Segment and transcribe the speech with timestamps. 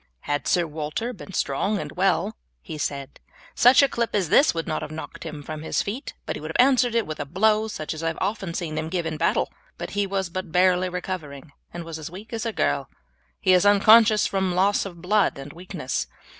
[0.21, 3.19] "Had Sir Walter been strong and well," he said,
[3.53, 6.39] "such a clip as this would not have knocked him from his feet, but he
[6.39, 9.05] would have answered it with a blow such as I have often seen him give
[9.05, 12.89] in battle; but he was but barely recovering and was as weak as a girl.
[13.39, 16.07] He is unconscious from loss of blood and weakness.